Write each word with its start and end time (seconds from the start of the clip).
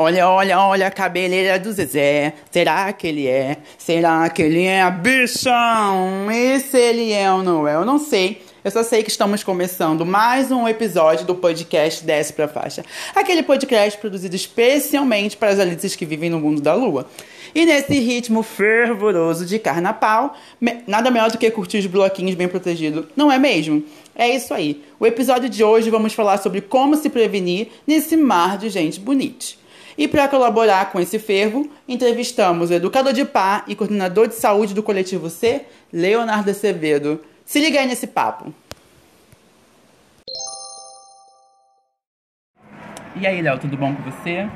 Olha, 0.00 0.28
olha, 0.28 0.60
olha 0.60 0.86
a 0.86 0.90
cabeleira 0.90 1.58
do 1.58 1.72
Zezé. 1.72 2.32
Será 2.50 2.92
que 2.92 3.06
ele 3.06 3.26
é? 3.26 3.58
Será 3.76 4.30
que 4.30 4.42
ele 4.42 4.64
é 4.64 4.88
bichão? 4.90 6.30
E 6.30 6.60
se 6.60 6.78
ele 6.78 7.12
é 7.12 7.30
ou 7.30 7.42
não 7.42 7.66
é? 7.66 7.74
Eu 7.74 7.84
não 7.84 7.98
sei. 7.98 8.40
Eu 8.64 8.70
só 8.70 8.82
sei 8.82 9.02
que 9.02 9.10
estamos 9.10 9.42
começando 9.42 10.06
mais 10.06 10.50
um 10.50 10.68
episódio 10.68 11.26
do 11.26 11.34
podcast 11.34 12.04
Desce 12.04 12.32
pra 12.32 12.48
Faixa. 12.48 12.84
Aquele 13.14 13.42
podcast 13.42 13.98
produzido 13.98 14.36
especialmente 14.36 15.36
para 15.36 15.50
as 15.50 15.58
alices 15.58 15.96
que 15.96 16.06
vivem 16.06 16.30
no 16.30 16.40
mundo 16.40 16.60
da 16.60 16.74
lua. 16.74 17.06
E 17.54 17.64
nesse 17.64 17.98
ritmo 17.98 18.42
fervoroso 18.42 19.46
de 19.46 19.58
carnaval, 19.58 20.36
nada 20.86 21.10
melhor 21.10 21.30
do 21.30 21.38
que 21.38 21.50
curtir 21.50 21.78
os 21.78 21.86
bloquinhos 21.86 22.34
bem 22.34 22.46
protegidos, 22.46 23.06
não 23.16 23.32
é 23.32 23.38
mesmo? 23.38 23.82
É 24.18 24.28
isso 24.28 24.52
aí. 24.52 24.84
O 24.98 25.06
episódio 25.06 25.48
de 25.48 25.62
hoje 25.62 25.90
vamos 25.90 26.12
falar 26.12 26.38
sobre 26.38 26.60
como 26.60 26.96
se 26.96 27.08
prevenir 27.08 27.68
nesse 27.86 28.16
mar 28.16 28.58
de 28.58 28.68
gente 28.68 28.98
bonita. 28.98 29.54
E 29.96 30.08
para 30.08 30.26
colaborar 30.26 30.90
com 30.90 30.98
esse 30.98 31.20
fervo, 31.20 31.70
entrevistamos 31.86 32.70
o 32.70 32.74
educador 32.74 33.12
de 33.12 33.24
pá 33.24 33.62
e 33.68 33.76
coordenador 33.76 34.26
de 34.26 34.34
saúde 34.34 34.74
do 34.74 34.82
coletivo 34.82 35.30
C, 35.30 35.66
Leonardo 35.92 36.50
Acevedo. 36.50 37.20
Se 37.44 37.60
liga 37.60 37.78
aí 37.78 37.86
nesse 37.86 38.08
papo. 38.08 38.52
E 43.14 43.24
aí, 43.24 43.40
Léo, 43.40 43.56
tudo 43.60 43.76
bom 43.76 43.94
com 43.94 44.02
você? 44.02 44.48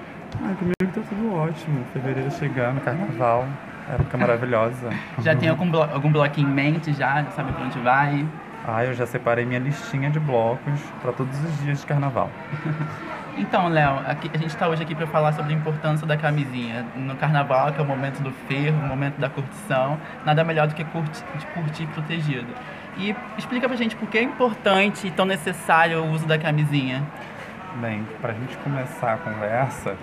Ah, 0.43 0.57
comigo 0.59 0.93
tá 0.93 1.03
tudo 1.09 1.35
ótimo. 1.35 1.85
Fevereiro 1.93 2.33
chegando, 2.33 2.81
carnaval, 2.81 3.47
época 3.89 4.19
maravilhosa. 4.19 4.91
Já 5.21 5.37
tem 5.37 5.49
algum, 5.49 5.71
blo 5.71 5.83
algum 5.85 6.11
bloquinho 6.11 6.49
em 6.49 6.53
mente 6.53 6.93
já? 6.93 7.31
Sabe 7.31 7.53
pra 7.53 7.65
onde 7.65 7.79
vai? 7.79 8.27
Ah, 8.67 8.85
eu 8.85 8.95
já 8.95 9.07
separei 9.07 9.45
minha 9.45 9.59
listinha 9.59 10.09
de 10.11 10.21
blocos 10.21 10.81
para 11.01 11.13
todos 11.13 11.37
os 11.45 11.63
dias 11.63 11.81
de 11.81 11.87
carnaval. 11.87 12.31
Então, 13.35 13.69
Léo, 13.69 13.99
a 14.07 14.13
gente 14.37 14.49
está 14.49 14.69
hoje 14.69 14.83
aqui 14.83 14.95
para 14.95 15.07
falar 15.07 15.33
sobre 15.33 15.55
a 15.55 15.57
importância 15.57 16.07
da 16.07 16.19
camisinha. 16.19 16.85
No 16.95 17.17
carnaval, 17.17 17.73
que 17.73 17.81
é 17.81 17.83
o 17.83 17.87
momento 17.87 18.23
do 18.23 18.31
ferro, 18.31 18.79
o 18.79 18.87
momento 18.87 19.19
da 19.19 19.31
curtição, 19.31 19.99
nada 20.23 20.45
melhor 20.45 20.69
do 20.69 20.75
que 20.75 20.85
curtir, 20.85 21.25
curtir 21.55 21.87
protegido. 21.87 22.49
E 22.99 23.17
explica 23.39 23.67
pra 23.67 23.75
gente 23.75 23.97
por 23.97 24.07
que 24.09 24.19
é 24.19 24.23
importante 24.23 25.07
e 25.07 25.11
tão 25.11 25.25
necessário 25.25 26.03
o 26.03 26.11
uso 26.13 26.27
da 26.27 26.37
camisinha. 26.37 27.03
Bem, 27.77 28.07
para 28.21 28.33
a 28.33 28.35
gente 28.35 28.55
começar 28.59 29.15
a 29.15 29.17
conversa, 29.17 29.97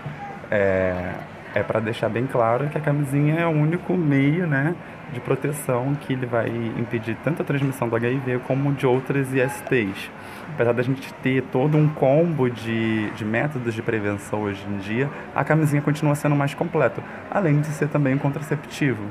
é, 0.49 1.13
é 1.53 1.63
para 1.63 1.79
deixar 1.79 2.09
bem 2.09 2.27
claro 2.27 2.67
que 2.69 2.77
a 2.77 2.81
camisinha 2.81 3.35
é 3.39 3.45
o 3.45 3.49
único 3.49 3.95
meio 3.95 4.45
né, 4.45 4.75
de 5.11 5.19
proteção 5.19 5.95
que 6.01 6.13
ele 6.13 6.25
vai 6.25 6.49
impedir 6.77 7.17
tanto 7.23 7.41
a 7.41 7.45
transmissão 7.45 7.89
do 7.89 7.95
HIV 7.95 8.39
como 8.47 8.71
de 8.73 8.85
outras 8.85 9.33
ISTs. 9.33 10.11
Apesar 10.53 10.73
da 10.73 10.83
gente 10.83 11.13
ter 11.15 11.43
todo 11.43 11.77
um 11.77 11.87
combo 11.87 12.49
de, 12.49 13.09
de 13.11 13.25
métodos 13.25 13.73
de 13.73 13.81
prevenção 13.81 14.43
hoje 14.43 14.65
em 14.69 14.77
dia, 14.77 15.09
a 15.35 15.43
camisinha 15.43 15.81
continua 15.81 16.15
sendo 16.15 16.35
mais 16.35 16.53
completo, 16.53 17.01
além 17.31 17.61
de 17.61 17.67
ser 17.67 17.87
também 17.87 18.15
um 18.15 18.17
contraceptivo, 18.17 19.03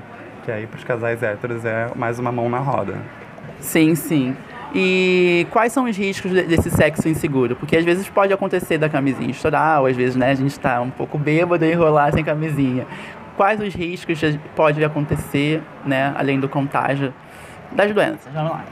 que 0.45 0.52
aí 0.52 0.67
para 0.67 0.78
os 0.78 0.84
casais 0.84 1.23
héteros 1.23 1.64
é 1.64 1.91
mais 1.97 2.19
uma 2.19 2.30
mão 2.30 2.48
na 2.48 2.58
roda. 2.58 2.97
Sim, 3.61 3.95
sim. 3.95 4.36
E 4.74 5.47
quais 5.50 5.72
são 5.72 5.84
os 5.84 5.97
riscos 5.97 6.30
desse 6.30 6.70
sexo 6.70 7.08
inseguro? 7.08 7.56
Porque 7.56 7.77
às 7.77 7.84
vezes 7.84 8.08
pode 8.08 8.33
acontecer 8.33 8.77
da 8.77 8.88
camisinha 8.88 9.30
estourar, 9.30 9.80
ou 9.80 9.86
às 9.86 9.97
vezes 9.97 10.14
né, 10.14 10.30
a 10.30 10.34
gente 10.34 10.50
está 10.50 10.80
um 10.80 10.91
pouco 10.91 11.16
bêbado 11.16 11.64
e 11.64 11.72
enrolar 11.72 12.12
sem 12.12 12.22
camisinha. 12.22 12.86
Quais 13.36 13.61
os 13.61 13.74
riscos 13.74 14.20
pode 14.55 14.84
acontecer, 14.84 15.62
né, 15.86 16.12
além 16.16 16.39
do 16.39 16.48
contágio 16.48 17.14
das 17.72 17.92
doenças? 17.92 18.33
Vamos 18.33 18.50
lá. 18.50 18.64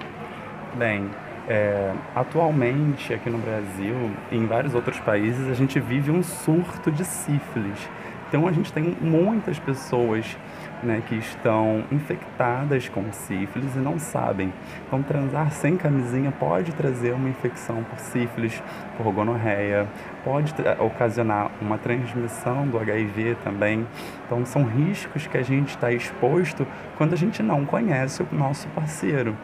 Bem, 0.75 1.09
é, 1.49 1.93
atualmente 2.15 3.15
aqui 3.15 3.31
no 3.31 3.39
Brasil 3.39 4.11
e 4.31 4.37
em 4.37 4.47
vários 4.47 4.75
outros 4.75 4.99
países 5.01 5.49
a 5.49 5.55
gente 5.55 5.79
vive 5.81 6.11
um 6.11 6.23
surto 6.23 6.91
de 6.91 7.05
sífilis. 7.05 7.89
Então 8.29 8.47
a 8.47 8.53
gente 8.53 8.73
tem 8.73 8.97
muitas 9.01 9.59
pessoas 9.59 10.37
né, 10.83 11.03
que 11.07 11.15
estão 11.17 11.85
infectadas 11.91 12.89
com 12.89 13.13
sífilis 13.13 13.75
e 13.75 13.79
não 13.79 13.99
sabem. 13.99 14.53
Então, 14.87 15.03
transar 15.03 15.51
sem 15.53 15.77
camisinha 15.77 16.33
pode 16.33 16.73
trazer 16.73 17.13
uma 17.13 17.29
infecção 17.29 17.83
por 17.85 17.99
sífilis, 17.99 18.63
por 18.97 19.13
gonorreia, 19.13 19.87
pode 20.25 20.55
ocasionar 20.79 21.51
uma 21.61 21.79
transmissão 21.79 22.67
do 22.67 22.79
HIV 22.79 23.37
também. 23.43 23.87
Então, 24.27 24.45
são 24.45 24.65
riscos 24.65 25.27
que 25.27 25.37
a 25.37 25.43
gente 25.43 25.71
está 25.71 25.93
exposto 25.93 26.67
quando 26.97 27.13
a 27.13 27.17
gente 27.17 27.43
não 27.43 27.65
conhece 27.65 28.23
o 28.23 28.29
nosso 28.35 28.69
parceiro. 28.69 29.37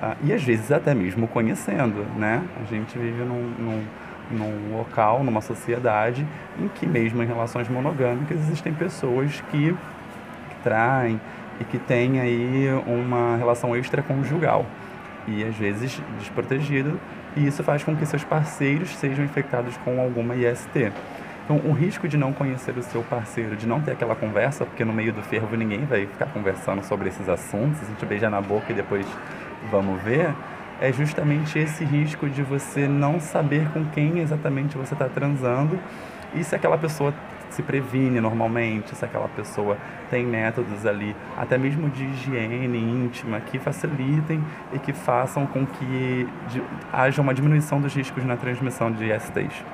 Ah, 0.00 0.16
e 0.22 0.32
às 0.32 0.42
vezes 0.42 0.70
até 0.70 0.94
mesmo 0.94 1.26
conhecendo, 1.26 2.04
né? 2.18 2.42
A 2.60 2.64
gente 2.64 2.98
vive 2.98 3.24
num, 3.24 3.54
num 3.58 3.84
num 4.30 4.76
local, 4.76 5.22
numa 5.22 5.40
sociedade 5.40 6.26
em 6.58 6.68
que 6.68 6.86
mesmo 6.86 7.22
em 7.22 7.26
relações 7.26 7.68
monogâmicas 7.68 8.38
existem 8.38 8.74
pessoas 8.74 9.40
que 9.52 9.74
e 11.60 11.64
que 11.64 11.78
têm 11.78 12.20
aí 12.20 12.68
uma 12.86 13.36
relação 13.36 13.76
extraconjugal 13.76 14.66
e 15.26 15.44
às 15.44 15.56
vezes 15.56 16.00
desprotegido, 16.18 17.00
e 17.36 17.46
isso 17.46 17.62
faz 17.64 17.82
com 17.82 17.96
que 17.96 18.06
seus 18.06 18.24
parceiros 18.24 18.90
sejam 18.96 19.24
infectados 19.24 19.76
com 19.78 20.00
alguma 20.00 20.34
IST. 20.36 20.92
Então, 21.44 21.60
o 21.64 21.72
risco 21.72 22.08
de 22.08 22.16
não 22.16 22.32
conhecer 22.32 22.76
o 22.76 22.82
seu 22.82 23.02
parceiro, 23.02 23.54
de 23.54 23.66
não 23.66 23.80
ter 23.80 23.92
aquela 23.92 24.16
conversa, 24.16 24.64
porque 24.64 24.84
no 24.84 24.92
meio 24.92 25.12
do 25.12 25.22
fervo 25.22 25.56
ninguém 25.56 25.84
vai 25.84 26.06
ficar 26.06 26.26
conversando 26.26 26.82
sobre 26.84 27.08
esses 27.08 27.28
assuntos, 27.28 27.82
a 27.82 27.84
gente 27.84 28.04
beija 28.04 28.28
na 28.28 28.40
boca 28.40 28.72
e 28.72 28.74
depois 28.74 29.06
vamos 29.70 30.00
ver, 30.02 30.34
é 30.80 30.92
justamente 30.92 31.58
esse 31.58 31.84
risco 31.84 32.28
de 32.28 32.42
você 32.42 32.86
não 32.88 33.20
saber 33.20 33.68
com 33.72 33.84
quem 33.86 34.18
exatamente 34.18 34.76
você 34.76 34.94
está 34.94 35.08
transando 35.08 35.78
e 36.34 36.42
se 36.42 36.54
aquela 36.54 36.76
pessoa 36.76 37.14
se 37.50 37.62
previne 37.62 38.20
normalmente, 38.20 38.94
se 38.94 39.04
aquela 39.04 39.28
pessoa 39.28 39.76
tem 40.10 40.24
métodos 40.24 40.84
ali, 40.86 41.14
até 41.36 41.56
mesmo 41.58 41.88
de 41.88 42.04
higiene 42.04 42.78
íntima, 42.78 43.40
que 43.40 43.58
facilitem 43.58 44.42
e 44.72 44.78
que 44.78 44.92
façam 44.92 45.46
com 45.46 45.66
que 45.66 46.28
haja 46.92 47.22
uma 47.22 47.34
diminuição 47.34 47.80
dos 47.80 47.94
riscos 47.94 48.24
na 48.24 48.36
transmissão 48.36 48.90
de 48.90 49.08
STs. 49.18 49.64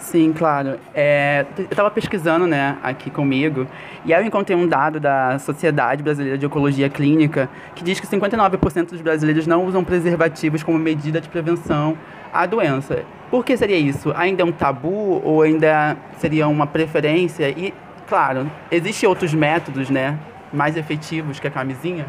Sim, 0.00 0.32
claro. 0.32 0.78
É, 0.94 1.44
eu 1.58 1.64
estava 1.64 1.90
pesquisando 1.90 2.46
né, 2.46 2.78
aqui 2.82 3.10
comigo 3.10 3.66
e 4.04 4.12
aí 4.12 4.22
eu 4.22 4.26
encontrei 4.26 4.56
um 4.56 4.66
dado 4.66 4.98
da 4.98 5.38
Sociedade 5.38 6.02
Brasileira 6.02 6.38
de 6.38 6.46
Ecologia 6.46 6.88
Clínica 6.88 7.48
que 7.74 7.84
diz 7.84 8.00
que 8.00 8.06
59% 8.06 8.88
dos 8.88 9.02
brasileiros 9.02 9.46
não 9.46 9.64
usam 9.66 9.84
preservativos 9.84 10.62
como 10.62 10.78
medida 10.78 11.20
de 11.20 11.28
prevenção 11.28 11.96
à 12.32 12.46
doença. 12.46 13.04
Por 13.30 13.44
que 13.44 13.56
seria 13.56 13.76
isso? 13.76 14.12
Ainda 14.16 14.42
é 14.42 14.44
um 14.44 14.50
tabu 14.50 15.20
ou 15.22 15.42
ainda 15.42 15.96
seria 16.18 16.48
uma 16.48 16.66
preferência? 16.66 17.48
E, 17.50 17.72
claro, 18.08 18.50
existem 18.70 19.08
outros 19.08 19.34
métodos, 19.34 19.90
né, 19.90 20.18
mais 20.50 20.78
efetivos 20.78 21.38
que 21.38 21.46
a 21.46 21.50
camisinha? 21.50 22.06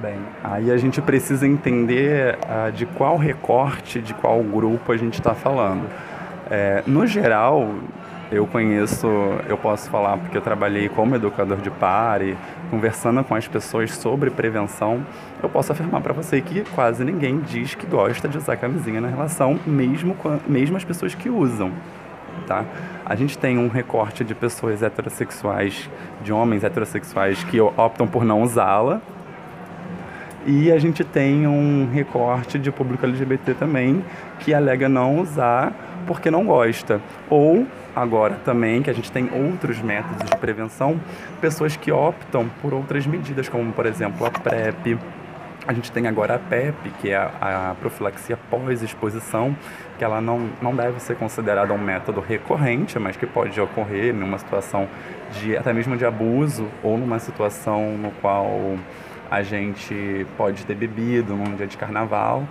Bem, 0.00 0.18
aí 0.44 0.70
a 0.70 0.76
gente 0.76 1.00
precisa 1.00 1.46
entender 1.46 2.36
uh, 2.44 2.70
de 2.70 2.84
qual 2.84 3.16
recorte, 3.16 3.98
de 3.98 4.12
qual 4.12 4.42
grupo 4.42 4.92
a 4.92 4.96
gente 4.96 5.14
está 5.14 5.34
falando. 5.34 5.88
É, 6.48 6.82
no 6.86 7.06
geral, 7.06 7.74
eu 8.30 8.46
conheço, 8.46 9.06
eu 9.48 9.56
posso 9.56 9.88
falar 9.88 10.16
porque 10.16 10.36
eu 10.36 10.42
trabalhei 10.42 10.88
como 10.88 11.14
educador 11.14 11.58
de 11.58 11.70
par 11.70 12.22
e 12.22 12.36
conversando 12.70 13.22
com 13.22 13.34
as 13.34 13.46
pessoas 13.46 13.92
sobre 13.94 14.30
prevenção, 14.30 15.04
eu 15.42 15.48
posso 15.48 15.72
afirmar 15.72 16.00
para 16.00 16.12
você 16.12 16.40
que 16.40 16.64
quase 16.74 17.04
ninguém 17.04 17.40
diz 17.40 17.74
que 17.74 17.86
gosta 17.86 18.28
de 18.28 18.38
usar 18.38 18.56
camisinha 18.56 19.00
na 19.00 19.08
relação, 19.08 19.58
mesmo, 19.66 20.16
mesmo 20.46 20.76
as 20.76 20.84
pessoas 20.84 21.14
que 21.14 21.28
usam. 21.28 21.72
Tá? 22.46 22.64
A 23.04 23.14
gente 23.16 23.36
tem 23.36 23.58
um 23.58 23.68
recorte 23.68 24.22
de 24.22 24.34
pessoas 24.34 24.82
heterossexuais, 24.82 25.88
de 26.22 26.32
homens 26.32 26.62
heterossexuais 26.62 27.42
que 27.44 27.60
optam 27.60 28.06
por 28.06 28.24
não 28.24 28.42
usá-la, 28.42 29.00
e 30.46 30.70
a 30.70 30.78
gente 30.78 31.02
tem 31.02 31.46
um 31.46 31.90
recorte 31.92 32.56
de 32.56 32.70
público 32.70 33.04
LGBT 33.04 33.54
também 33.54 34.04
que 34.38 34.54
alega 34.54 34.88
não 34.88 35.18
usar 35.18 35.72
porque 36.06 36.30
não 36.30 36.44
gosta. 36.46 37.00
Ou 37.28 37.66
agora 37.94 38.38
também 38.44 38.80
que 38.80 38.88
a 38.88 38.92
gente 38.92 39.10
tem 39.10 39.28
outros 39.32 39.82
métodos 39.82 40.30
de 40.30 40.36
prevenção, 40.36 41.00
pessoas 41.40 41.76
que 41.76 41.90
optam 41.90 42.48
por 42.62 42.72
outras 42.72 43.06
medidas, 43.06 43.48
como 43.48 43.72
por 43.72 43.86
exemplo 43.86 44.24
a 44.24 44.30
PrEP. 44.30 44.96
A 45.66 45.72
gente 45.72 45.90
tem 45.90 46.06
agora 46.06 46.36
a 46.36 46.38
PEP, 46.38 46.90
que 47.00 47.10
é 47.10 47.16
a, 47.16 47.70
a 47.70 47.74
profilaxia 47.74 48.38
pós-exposição, 48.48 49.56
que 49.98 50.04
ela 50.04 50.20
não, 50.20 50.48
não 50.62 50.76
deve 50.76 51.00
ser 51.00 51.16
considerada 51.16 51.74
um 51.74 51.78
método 51.78 52.20
recorrente, 52.20 52.96
mas 53.00 53.16
que 53.16 53.26
pode 53.26 53.60
ocorrer 53.60 54.14
numa 54.14 54.38
situação 54.38 54.86
de 55.32 55.56
até 55.56 55.72
mesmo 55.72 55.96
de 55.96 56.04
abuso 56.04 56.68
ou 56.84 56.96
numa 56.96 57.18
situação 57.18 57.98
no 57.98 58.12
qual 58.12 58.76
a 59.30 59.42
gente 59.42 60.26
pode 60.36 60.64
ter 60.64 60.74
bebido 60.74 61.34
num 61.34 61.56
dia 61.56 61.66
de 61.66 61.76
carnaval 61.76 62.44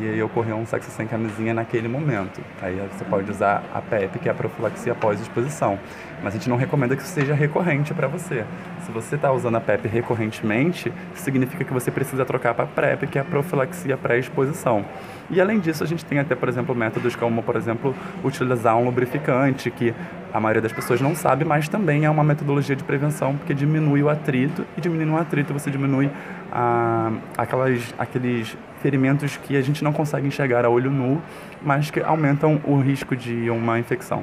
e 0.00 0.08
aí 0.08 0.22
ocorreu 0.22 0.56
um 0.56 0.66
sexo 0.66 0.90
sem 0.90 1.06
camisinha 1.06 1.54
naquele 1.54 1.88
momento. 1.88 2.40
Aí 2.60 2.76
você 2.92 3.04
pode 3.04 3.30
usar 3.30 3.62
a 3.72 3.80
PEP, 3.80 4.18
que 4.18 4.28
é 4.28 4.32
a 4.32 4.34
profilaxia 4.34 4.94
pós-exposição. 4.94 5.78
Mas 6.22 6.34
a 6.34 6.38
gente 6.38 6.48
não 6.48 6.56
recomenda 6.56 6.96
que 6.96 7.02
isso 7.02 7.12
seja 7.12 7.34
recorrente 7.34 7.94
para 7.94 8.08
você. 8.08 8.44
Se 8.80 8.90
você 8.90 9.14
está 9.14 9.32
usando 9.32 9.56
a 9.56 9.60
PEP 9.60 9.86
recorrentemente, 9.86 10.92
significa 11.14 11.64
que 11.64 11.72
você 11.72 11.90
precisa 11.90 12.24
trocar 12.24 12.54
para 12.54 12.64
a 12.64 12.68
PrEP, 12.68 13.06
que 13.06 13.18
é 13.18 13.20
a 13.20 13.24
profilaxia 13.24 13.96
pré-exposição. 13.96 14.84
E 15.30 15.40
além 15.40 15.60
disso, 15.60 15.82
a 15.82 15.86
gente 15.86 16.04
tem 16.04 16.18
até, 16.18 16.34
por 16.34 16.48
exemplo, 16.48 16.74
métodos 16.74 17.16
como, 17.16 17.42
por 17.42 17.56
exemplo, 17.56 17.94
utilizar 18.24 18.76
um 18.76 18.84
lubrificante, 18.84 19.70
que 19.70 19.94
a 20.36 20.40
maioria 20.40 20.60
das 20.60 20.72
pessoas 20.72 21.00
não 21.00 21.14
sabe, 21.14 21.46
mas 21.46 21.66
também 21.66 22.04
é 22.04 22.10
uma 22.10 22.22
metodologia 22.22 22.76
de 22.76 22.84
prevenção, 22.84 23.34
porque 23.36 23.54
diminui 23.54 24.02
o 24.02 24.10
atrito, 24.10 24.66
e 24.76 24.80
diminuindo 24.82 25.14
o 25.14 25.16
atrito 25.16 25.54
você 25.54 25.70
diminui 25.70 26.10
ah, 26.52 27.10
aquelas, 27.38 27.94
aqueles 27.98 28.54
ferimentos 28.82 29.38
que 29.38 29.56
a 29.56 29.62
gente 29.62 29.82
não 29.82 29.94
consegue 29.94 30.26
enxergar 30.26 30.66
a 30.66 30.68
olho 30.68 30.90
nu, 30.90 31.22
mas 31.62 31.90
que 31.90 32.00
aumentam 32.00 32.60
o 32.64 32.78
risco 32.78 33.16
de 33.16 33.48
uma 33.48 33.78
infecção. 33.78 34.22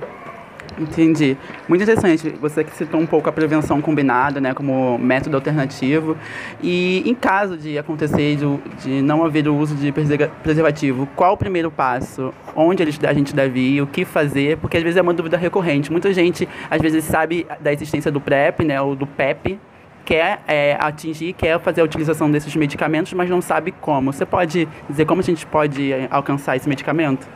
Entendi. 0.79 1.37
Muito 1.67 1.83
interessante. 1.83 2.29
Você 2.41 2.63
que 2.63 2.75
citou 2.75 2.99
um 2.99 3.05
pouco 3.05 3.29
a 3.29 3.31
prevenção 3.31 3.81
combinada, 3.81 4.41
né, 4.41 4.53
como 4.53 4.97
método 4.97 5.35
alternativo. 5.35 6.17
E 6.61 7.03
em 7.05 7.13
caso 7.13 7.57
de 7.57 7.77
acontecer 7.77 8.35
de, 8.35 8.57
de 8.81 9.01
não 9.01 9.23
haver 9.23 9.47
o 9.47 9.55
uso 9.55 9.75
de 9.75 9.91
preservativo, 9.91 11.07
qual 11.15 11.33
o 11.33 11.37
primeiro 11.37 11.69
passo? 11.69 12.33
Onde 12.55 12.83
a 12.83 13.13
gente 13.13 13.35
deve 13.35 13.59
ir? 13.59 13.81
O 13.81 13.87
que 13.87 14.05
fazer? 14.05 14.57
Porque 14.57 14.77
às 14.77 14.83
vezes 14.83 14.97
é 14.97 15.01
uma 15.01 15.13
dúvida 15.13 15.37
recorrente. 15.37 15.91
Muita 15.91 16.13
gente 16.13 16.47
às 16.69 16.81
vezes 16.81 17.03
sabe 17.03 17.45
da 17.59 17.71
existência 17.71 18.11
do 18.11 18.19
PrEP, 18.19 18.63
né, 18.63 18.81
ou 18.81 18.95
do 18.95 19.05
PEP, 19.05 19.59
quer 20.05 20.41
é, 20.47 20.77
atingir, 20.79 21.33
quer 21.33 21.59
fazer 21.59 21.81
a 21.81 21.83
utilização 21.83 22.29
desses 22.29 22.55
medicamentos, 22.55 23.13
mas 23.13 23.29
não 23.29 23.41
sabe 23.41 23.71
como. 23.71 24.11
Você 24.11 24.25
pode 24.25 24.67
dizer 24.89 25.05
como 25.05 25.21
a 25.21 25.23
gente 25.23 25.45
pode 25.45 25.93
é, 25.93 26.07
alcançar 26.09 26.55
esse 26.55 26.67
medicamento? 26.67 27.27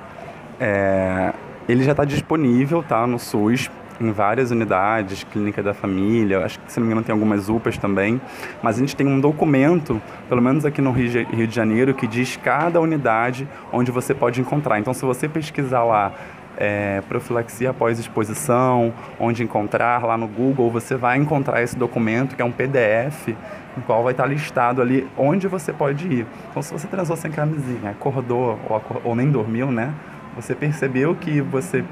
É, 0.60 1.34
ele 1.68 1.84
já 1.84 1.92
está 1.92 2.06
disponível 2.06 2.84
tá, 2.84 3.06
no 3.06 3.20
SUS, 3.20 3.70
em 4.00 4.12
várias 4.12 4.52
unidades, 4.52 5.24
clínica 5.24 5.64
da 5.64 5.74
família, 5.74 6.46
acho 6.46 6.60
que 6.60 6.72
se 6.72 6.80
não 6.80 6.86
me 6.86 6.92
engano 6.92 7.06
tem 7.06 7.14
algumas 7.14 7.50
UPAs 7.50 7.78
também, 7.78 8.22
mas 8.62 8.78
a 8.78 8.80
gente 8.80 8.96
tem 8.96 9.08
um 9.08 9.20
documento, 9.20 10.02
pelo 10.30 10.42
menos 10.42 10.66
aqui 10.66 10.82
no 10.82 10.92
Rio 10.92 11.48
de 11.48 11.56
Janeiro, 11.56 11.94
que 11.94 12.08
diz 12.08 12.38
cada 12.38 12.80
unidade 12.80 13.48
onde 13.72 13.92
você 13.92 14.14
pode 14.14 14.40
encontrar. 14.40 14.80
Então 14.80 14.94
se 14.94 15.04
você 15.04 15.28
pesquisar 15.28 15.84
lá 15.84 16.14
é, 16.58 17.02
profilaxia 17.08 17.70
após 17.70 18.00
exposição, 18.00 18.94
onde 19.20 19.44
encontrar 19.44 20.04
lá 20.04 20.18
no 20.18 20.28
Google, 20.28 20.72
você 20.72 20.96
vai 20.96 21.18
encontrar 21.18 21.62
esse 21.62 21.78
documento 21.78 22.36
que 22.36 22.42
é 22.42 22.46
um 22.46 22.52
PDF, 22.52 23.30
no 23.76 23.84
qual 23.84 24.04
vai 24.04 24.12
estar 24.12 24.26
listado 24.26 24.82
ali 24.82 25.08
onde 25.16 25.48
você 25.48 25.72
pode 25.72 26.08
ir. 26.08 26.26
Então, 26.50 26.62
se 26.64 26.74
você 26.74 26.88
transou 26.88 27.16
sem 27.16 27.32
camisinha, 27.32 27.92
acordou 27.92 28.60
ou, 28.68 28.82
ou 29.04 29.16
nem 29.16 29.30
dormiu, 29.30 29.72
né? 29.72 29.94
Você 30.38 30.54
percebeu 30.54 31.16
que 31.16 31.42
você, 31.42 31.84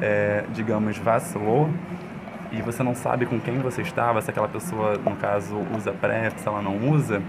é, 0.00 0.44
digamos, 0.54 0.96
vacilou 0.96 1.68
e 2.52 2.62
você 2.62 2.84
não 2.84 2.94
sabe 2.94 3.26
com 3.26 3.38
quem 3.40 3.58
você 3.58 3.82
estava, 3.82 4.22
se 4.22 4.30
aquela 4.30 4.48
pessoa, 4.48 4.96
no 4.96 5.16
caso, 5.16 5.56
usa 5.76 5.92
PrEP, 5.92 6.38
se 6.38 6.46
ela 6.46 6.62
não 6.62 6.88
usa, 6.88 7.20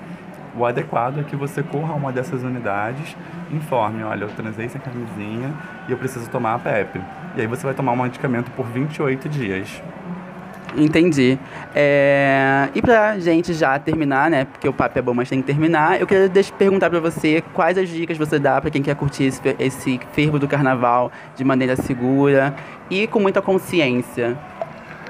o 0.55 0.63
adequado 0.63 1.19
é 1.19 1.23
que 1.23 1.35
você 1.35 1.63
corra 1.63 1.93
a 1.93 1.95
uma 1.95 2.11
dessas 2.11 2.43
unidades, 2.43 3.17
informe, 3.51 4.03
olha, 4.03 4.25
eu 4.25 4.29
transei 4.29 4.69
sem 4.69 4.79
camisinha 4.79 5.51
e 5.89 5.91
eu 5.91 5.97
preciso 5.97 6.29
tomar 6.29 6.53
a 6.53 6.59
PEP. 6.59 7.01
E 7.35 7.41
aí 7.41 7.47
você 7.47 7.63
vai 7.63 7.73
tomar 7.73 7.93
um 7.93 8.03
medicamento 8.03 8.51
por 8.51 8.67
28 8.67 9.29
dias. 9.29 9.81
Entendi. 10.75 11.37
É... 11.75 12.69
E 12.73 12.81
pra 12.81 13.19
gente 13.19 13.53
já 13.53 13.77
terminar, 13.77 14.29
né? 14.29 14.45
Porque 14.45 14.67
o 14.67 14.73
papo 14.73 14.97
é 14.97 15.01
bom, 15.01 15.13
mas 15.13 15.29
tem 15.29 15.41
que 15.41 15.47
terminar. 15.47 15.99
Eu 15.99 16.07
queria 16.07 16.29
perguntar 16.57 16.89
pra 16.89 16.99
você 16.99 17.43
quais 17.53 17.77
as 17.77 17.89
dicas 17.89 18.17
você 18.17 18.39
dá 18.39 18.61
para 18.61 18.69
quem 18.69 18.81
quer 18.81 18.95
curtir 18.95 19.25
esse, 19.25 19.41
esse 19.59 19.99
fervo 20.13 20.39
do 20.39 20.47
carnaval 20.47 21.11
de 21.35 21.43
maneira 21.43 21.75
segura 21.75 22.55
e 22.89 23.07
com 23.07 23.19
muita 23.19 23.41
consciência. 23.41 24.37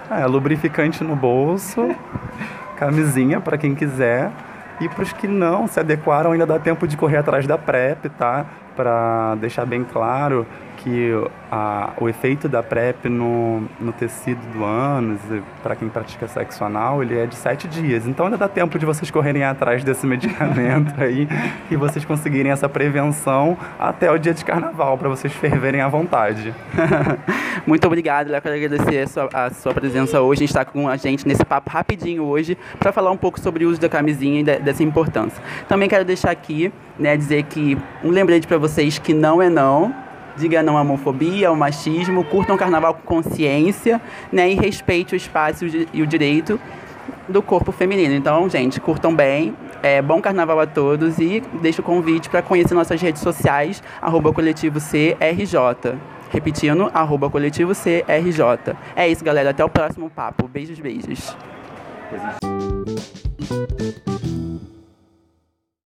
É, 0.10 0.26
lubrificante 0.26 1.04
no 1.04 1.16
bolso, 1.16 1.90
camisinha 2.78 3.40
para 3.40 3.58
quem 3.58 3.76
quiser. 3.76 4.32
E 4.80 4.90
para 4.90 5.04
os 5.04 5.14
que 5.14 5.28
não 5.28 5.68
se 5.68 5.80
adequaram, 5.80 6.32
ainda 6.32 6.46
dá 6.46 6.58
tempo 6.58 6.88
de 6.88 6.98
correr 6.98 7.18
atrás 7.18 7.46
da 7.46 7.56
PrEP, 7.56 8.10
tá? 8.18 8.48
Para 8.76 9.36
deixar 9.36 9.64
bem 9.64 9.84
claro 9.84 10.46
que 10.84 11.12
a, 11.52 11.94
o 12.00 12.10
efeito 12.10 12.50
da 12.50 12.64
PrEP 12.64 13.08
no, 13.08 13.64
no 13.80 13.92
tecido 13.92 14.42
do 14.52 14.64
ânus, 14.64 15.20
para 15.62 15.76
quem 15.76 15.88
pratica 15.90 16.28
sexo 16.28 16.64
anal, 16.64 17.04
ele 17.04 17.18
é 17.18 17.26
de 17.26 17.36
sete 17.36 17.68
dias. 17.68 18.08
Então 18.08 18.26
ainda 18.26 18.38
dá 18.38 18.48
tempo 18.48 18.80
de 18.80 18.86
vocês 18.86 19.12
correrem 19.12 19.44
atrás 19.44 19.84
desse 19.84 20.06
medicamento 20.08 20.94
aí 21.02 21.28
e 21.70 21.76
vocês 21.76 22.04
conseguirem 22.04 22.52
essa 22.52 22.68
prevenção 22.68 23.58
até 23.80 24.12
o 24.12 24.18
dia 24.18 24.34
de 24.34 24.44
carnaval, 24.44 24.98
para 24.98 25.10
vocês 25.10 25.34
ferverem 25.34 25.82
à 25.82 25.88
vontade. 25.88 26.54
Muito 27.66 27.86
obrigado, 27.86 28.30
Léo. 28.30 28.42
Quero 28.42 28.56
agradecer 28.56 29.00
a 29.00 29.08
sua, 29.08 29.30
a 29.34 29.50
sua, 29.52 29.74
presença 29.74 30.22
hoje. 30.22 30.40
A 30.40 30.42
gente 30.42 30.50
está 30.50 30.66
com 30.66 30.90
a 30.90 30.98
gente 30.98 31.28
nesse 31.28 31.46
papo 31.46 31.70
rapidinho 31.70 32.24
hoje 32.24 32.58
para 32.80 32.92
falar 32.92 33.12
um 33.12 33.18
pouco 33.18 33.40
sobre 33.40 33.66
o 33.66 33.70
uso 33.70 33.80
da 33.80 33.88
camisinha 33.88 34.42
e 34.42 34.44
de, 34.44 34.60
dessa 34.60 34.84
importância. 34.84 35.42
Também 35.68 35.88
quero 35.88 36.04
deixar 36.04 36.32
aqui, 36.32 36.74
né, 36.98 37.16
dizer 37.16 37.44
que 37.44 37.78
um 38.04 38.10
lembrete 38.10 38.48
para 38.48 38.58
vocês 38.58 38.98
que 38.98 39.14
não 39.14 39.42
é 39.42 39.50
não 39.50 39.94
diga 40.38 40.64
não 40.64 40.78
à 40.78 40.82
homofobia, 40.82 41.50
ao 41.50 41.56
machismo, 41.56 42.24
curtam 42.24 42.56
o 42.56 42.60
carnaval 42.60 42.94
com 42.94 43.22
consciência, 43.22 44.02
né, 44.32 44.50
e 44.50 44.56
respeite 44.56 45.14
o 45.14 45.18
espaço 45.18 45.66
e 45.94 46.02
o 46.02 46.08
direito 46.08 46.60
do 47.28 47.42
corpo 47.42 47.72
feminino. 47.72 48.14
Então, 48.14 48.50
gente, 48.50 48.80
curtam 48.80 49.16
bem, 49.16 49.56
é, 49.82 50.02
bom 50.02 50.22
carnaval 50.22 50.60
a 50.60 50.68
todos 50.68 51.20
e 51.20 51.42
deixo 51.62 51.82
o 51.82 51.84
convite 51.84 52.30
para 52.30 52.42
conhecer 52.42 52.74
nossas 52.74 53.02
redes 53.02 53.22
sociais, 53.22 53.82
arroba 54.02 54.32
coletivo 54.32 54.80
CRJ. 54.80 55.98
Repetindo, 56.32 56.90
arroba 56.94 57.30
coletivo 57.30 57.74
CRJ. 57.74 58.76
É 58.96 59.08
isso, 59.08 59.24
galera. 59.24 59.50
Até 59.50 59.66
o 59.66 59.70
próximo 59.70 60.10
papo. 60.10 60.48
Beijos, 60.48 60.80
beijos. 60.80 61.36